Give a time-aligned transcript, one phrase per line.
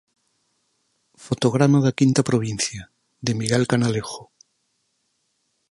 [1.25, 2.81] Fotograma da Quinta Provincia,
[3.25, 4.21] de Miguel Conalejo.